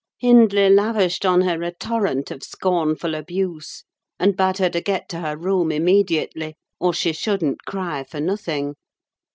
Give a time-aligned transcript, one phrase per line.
[0.17, 3.83] Hindley lavished on her a torrent of scornful abuse,
[4.19, 8.77] and bade her get to her room immediately, or she shouldn't cry for nothing!